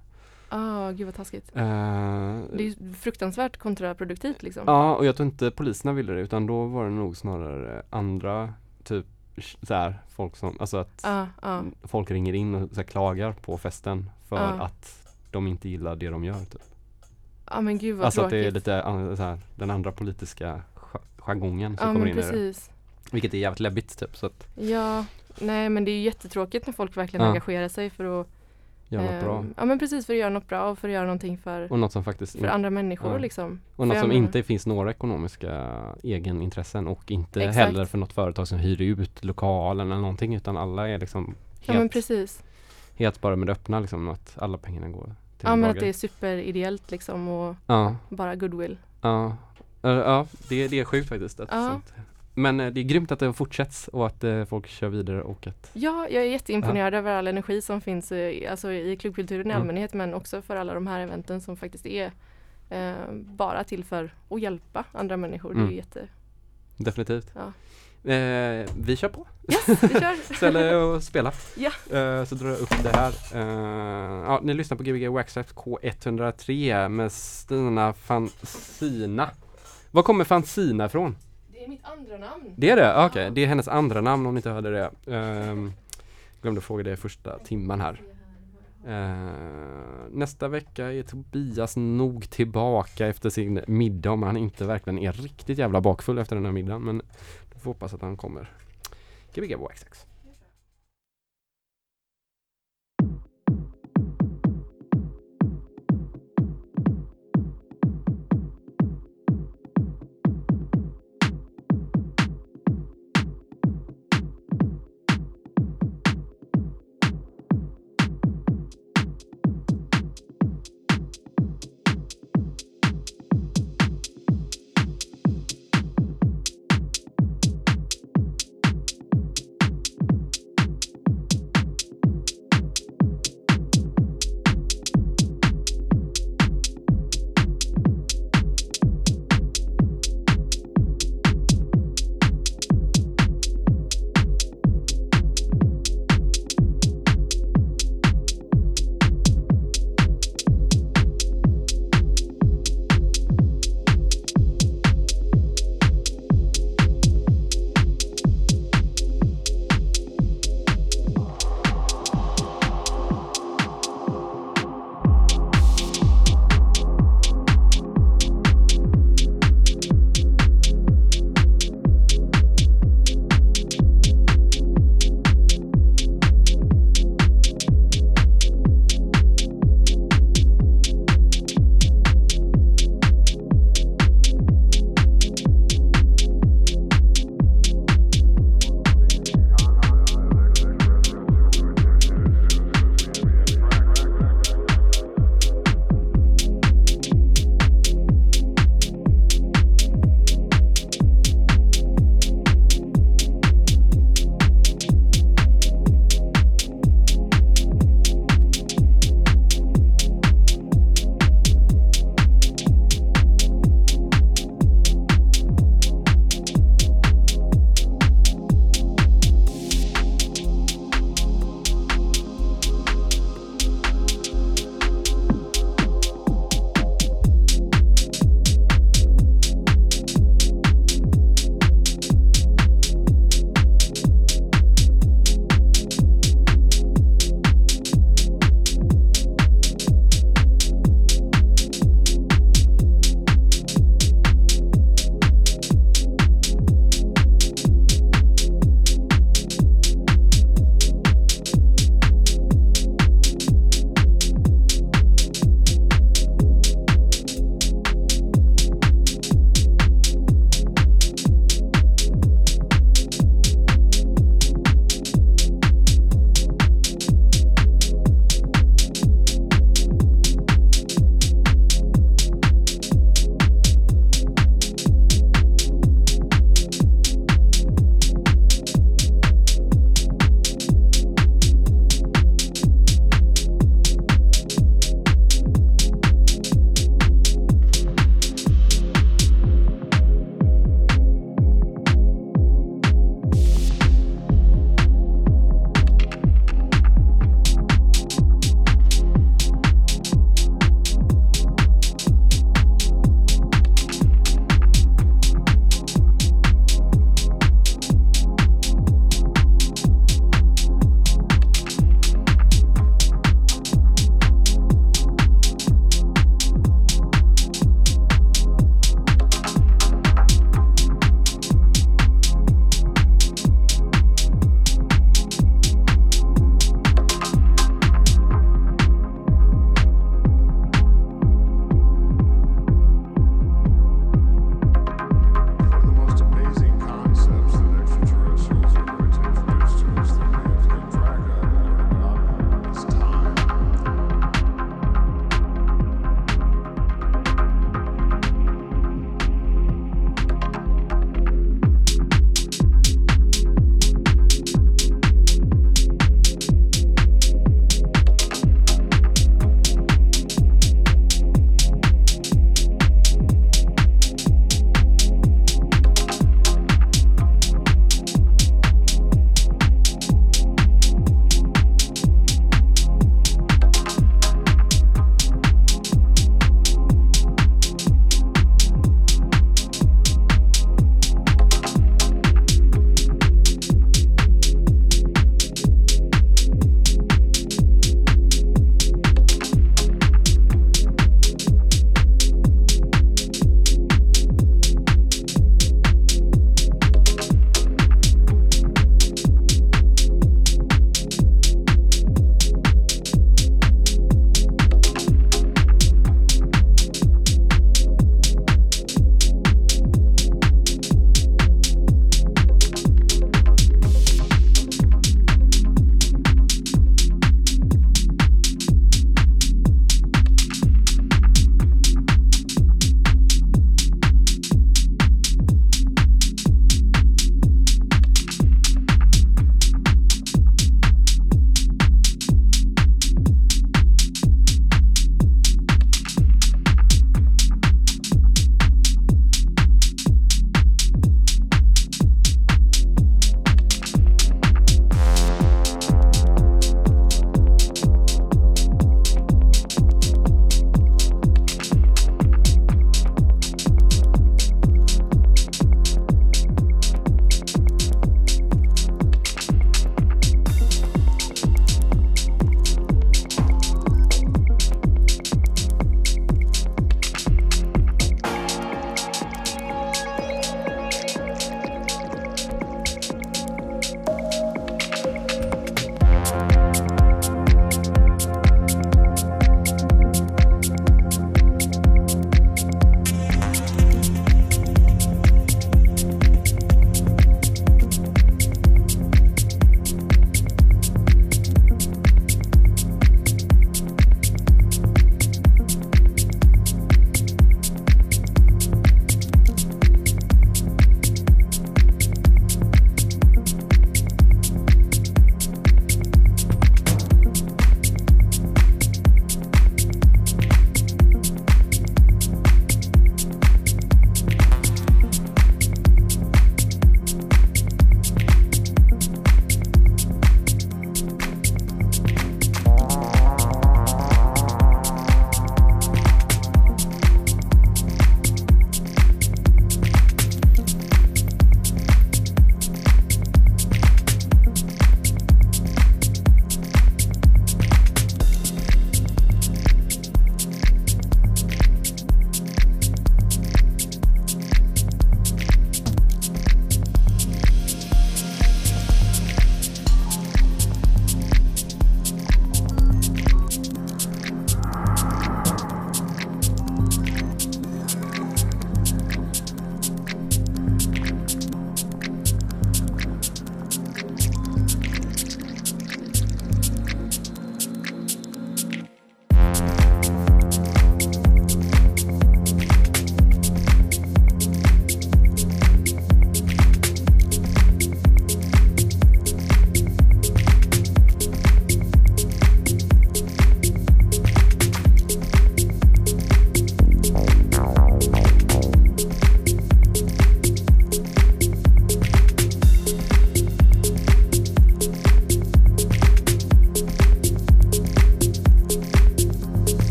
[0.51, 1.51] Ah, gud vad taskigt.
[1.55, 1.61] Eh,
[2.53, 4.63] Det är fruktansvärt kontraproduktivt liksom.
[4.67, 8.53] Ja, och jag tror inte poliserna ville det utan då var det nog snarare andra
[8.83, 9.05] typ
[9.63, 11.63] så här, folk som, alltså att Ja, ja.
[11.83, 14.43] folk ringer in och så här, klagar på festen för Ja.
[14.43, 16.39] att de inte gillar det de gör.
[16.39, 16.61] Typ.
[17.49, 18.81] Ja men gud vad Alltså att det är lite
[19.17, 22.21] så här, den andra politiska jar- jargongen som kommer in i det.
[22.21, 22.69] precis.
[23.11, 25.05] Vilket är jävligt läbbigt typ så att Ja,
[25.39, 28.27] nej men det är ju jättetråkigt när folk verkligen engagerar sig för att
[28.91, 29.39] göra något bra.
[29.39, 31.71] ehm, Ja men precis för att göra något bra och för att göra någonting för,
[31.71, 33.17] Och något som faktiskt för andra människor ja.
[33.17, 33.59] liksom.
[33.75, 35.71] Och något som menar- inte finns några ekonomiska
[36.03, 37.57] egenintressen och inte Exakt.
[37.67, 41.73] heller för något företag som hyr ut lokalen eller någonting utan alla är liksom Ja
[41.73, 42.43] men helt, precis.
[42.95, 45.03] helt bara med det öppna liksom att alla pengarna går
[45.37, 48.77] till Ja en men bra att det är superideellt liksom och Ja, bara goodwill.
[49.01, 49.37] ja,
[49.81, 51.39] ja, ja det, det är sjukt faktiskt.
[51.39, 51.69] Att Ja.
[51.71, 51.93] sånt.
[52.33, 55.47] Men eh, det är grymt att det fortsätts och att eh, folk kör vidare och
[55.47, 59.49] att Ja, jag är jätteimponerad över all energi som finns i, alltså i klubbkulturen i
[59.49, 59.61] Mm.
[59.61, 62.11] allmänhet men också för alla de här eventen som faktiskt är
[62.69, 65.53] eh, bara till för att hjälpa andra människor.
[65.53, 65.75] Det är Mm.
[65.75, 66.07] jätte...
[66.77, 67.31] definitivt.
[67.35, 67.53] Ja.
[68.11, 69.27] Eh, vi kör på.
[69.51, 70.33] Yes, vi kör!
[70.35, 71.31] Ställ er och spela.
[71.57, 71.71] Ja.
[71.97, 73.13] Eh, så drar jag upp det här.
[73.33, 79.29] Eh, ja, ni lyssnar på Gbg Waxtrax K103 med Stina Fansina.
[79.91, 81.15] Var kommer Fansina ifrån?
[81.61, 82.53] Det är mitt andra namn.
[82.57, 83.05] Det är det?
[83.05, 85.11] Okej, det är hennes andra namn om ni inte hörde det.
[85.15, 85.73] Um,
[86.41, 88.01] glömde fråga det första timman här.
[88.87, 95.11] Eh, nästa vecka är Tobias nog tillbaka efter sin middag om han inte verkligen är
[95.11, 96.83] riktigt jävla bakfull efter den här middagen.
[96.83, 97.01] Men
[97.53, 98.51] du får hoppas att han kommer.
[99.33, 99.55] Gbg